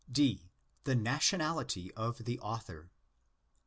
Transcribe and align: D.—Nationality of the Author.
D.—Nationality 0.11 1.93
of 1.93 2.25
the 2.25 2.39
Author. 2.39 2.89